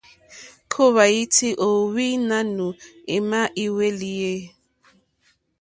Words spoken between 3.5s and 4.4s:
i hwelì e?